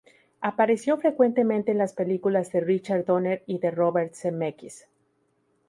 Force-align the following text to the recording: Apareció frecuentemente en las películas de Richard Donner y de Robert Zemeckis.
Apareció 0.39 0.97
frecuentemente 0.97 1.71
en 1.71 1.77
las 1.77 1.93
películas 1.93 2.51
de 2.51 2.61
Richard 2.61 3.05
Donner 3.05 3.43
y 3.45 3.59
de 3.59 3.69
Robert 3.69 4.15
Zemeckis. 4.15 4.87